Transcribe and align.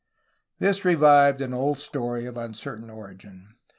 This 0.57 0.83
revived 0.83 1.41
an 1.41 1.53
old 1.53 1.77
story 1.77 2.25
of 2.25 2.35
uncertain 2.35 2.89
origin. 2.89 3.53